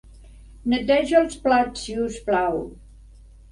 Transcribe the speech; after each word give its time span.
Neteja 0.73 1.19
els 1.19 1.37
plats, 1.45 1.85
si 1.85 1.97
us 2.07 2.19
plau. 2.33 2.61